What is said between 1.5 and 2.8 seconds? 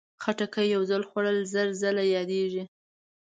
زر ځل یادېږي.